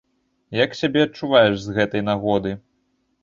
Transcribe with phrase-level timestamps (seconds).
[0.59, 2.57] Як сябе адчуваеш з гэтай нагоды?